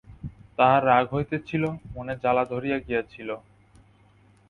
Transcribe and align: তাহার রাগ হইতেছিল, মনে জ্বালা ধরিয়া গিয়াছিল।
তাহার 0.57 0.81
রাগ 0.85 1.05
হইতেছিল, 1.13 1.63
মনে 1.95 2.13
জ্বালা 2.23 2.43
ধরিয়া 2.45 2.77
গিয়াছিল। 2.79 3.29